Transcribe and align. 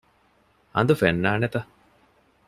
ހަނދު 0.75 0.93
ފެންނާނެތަ؟ 1.01 1.59